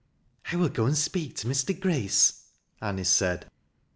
[0.51, 1.79] ''"I will go and speak to Mr.
[1.79, 2.45] Grace,"
[2.81, 3.51] Anice said.